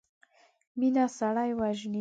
[0.79, 1.89] مينه سړی وژني.